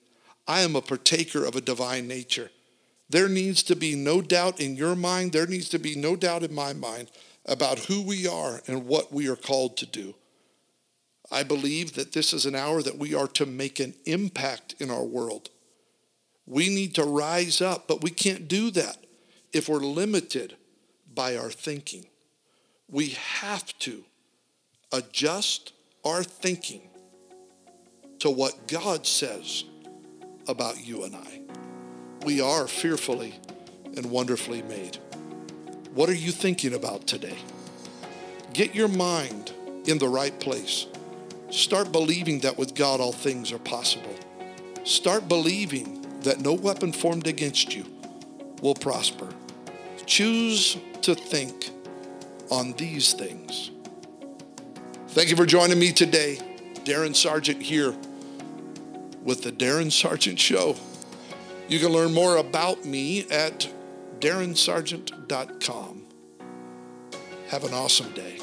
I 0.48 0.62
am 0.62 0.74
a 0.74 0.82
partaker 0.82 1.44
of 1.44 1.54
a 1.54 1.60
divine 1.60 2.08
nature. 2.08 2.50
There 3.10 3.28
needs 3.28 3.62
to 3.62 3.76
be 3.76 3.94
no 3.94 4.20
doubt 4.20 4.58
in 4.58 4.74
your 4.74 4.96
mind, 4.96 5.30
there 5.30 5.46
needs 5.46 5.68
to 5.68 5.78
be 5.78 5.94
no 5.94 6.16
doubt 6.16 6.42
in 6.42 6.52
my 6.52 6.72
mind 6.72 7.12
about 7.46 7.78
who 7.78 8.02
we 8.02 8.26
are 8.26 8.60
and 8.66 8.86
what 8.86 9.12
we 9.12 9.28
are 9.28 9.36
called 9.36 9.76
to 9.76 9.86
do. 9.86 10.16
I 11.32 11.42
believe 11.42 11.94
that 11.94 12.12
this 12.12 12.32
is 12.32 12.46
an 12.46 12.54
hour 12.54 12.82
that 12.82 12.98
we 12.98 13.14
are 13.14 13.26
to 13.28 13.46
make 13.46 13.80
an 13.80 13.94
impact 14.04 14.74
in 14.78 14.90
our 14.90 15.04
world. 15.04 15.50
We 16.46 16.68
need 16.68 16.94
to 16.96 17.04
rise 17.04 17.60
up, 17.60 17.88
but 17.88 18.02
we 18.02 18.10
can't 18.10 18.48
do 18.48 18.70
that 18.72 18.98
if 19.52 19.68
we're 19.68 19.78
limited 19.78 20.56
by 21.12 21.36
our 21.36 21.50
thinking. 21.50 22.06
We 22.88 23.10
have 23.10 23.76
to 23.80 24.04
adjust 24.92 25.72
our 26.04 26.22
thinking 26.22 26.82
to 28.18 28.30
what 28.30 28.68
God 28.68 29.06
says 29.06 29.64
about 30.46 30.84
you 30.84 31.04
and 31.04 31.16
I 31.16 31.42
we 32.24 32.40
are 32.40 32.68
fearfully 32.68 33.34
and 33.96 34.06
wonderfully 34.06 34.62
made. 34.62 34.98
What 35.94 36.08
are 36.08 36.14
you 36.14 36.30
thinking 36.30 36.74
about 36.74 37.06
today? 37.06 37.36
Get 38.52 38.74
your 38.74 38.88
mind 38.88 39.52
in 39.86 39.98
the 39.98 40.08
right 40.08 40.38
place. 40.38 40.86
Start 41.52 41.92
believing 41.92 42.40
that 42.40 42.56
with 42.56 42.74
God 42.74 42.98
all 42.98 43.12
things 43.12 43.52
are 43.52 43.58
possible. 43.58 44.14
Start 44.84 45.28
believing 45.28 46.00
that 46.22 46.40
no 46.40 46.54
weapon 46.54 46.92
formed 46.92 47.26
against 47.26 47.74
you 47.74 47.84
will 48.62 48.74
prosper. 48.74 49.28
Choose 50.06 50.78
to 51.02 51.14
think 51.14 51.68
on 52.50 52.72
these 52.72 53.12
things. 53.12 53.70
Thank 55.08 55.28
you 55.28 55.36
for 55.36 55.44
joining 55.44 55.78
me 55.78 55.92
today. 55.92 56.38
Darin 56.84 57.12
Sargent 57.12 57.60
here 57.60 57.94
with 59.22 59.42
the 59.42 59.52
Darin 59.52 59.90
Sargent 59.90 60.40
Show. 60.40 60.74
You 61.68 61.78
can 61.80 61.90
learn 61.90 62.14
more 62.14 62.38
about 62.38 62.86
me 62.86 63.26
at 63.30 63.70
darinsargent.com. 64.20 66.02
Have 67.48 67.64
an 67.64 67.74
awesome 67.74 68.10
day. 68.14 68.41